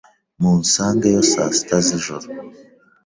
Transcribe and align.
Munsangeyo 0.41 1.21
saa 1.31 1.51
sita 1.57 1.77
z'ijoro. 1.85 2.27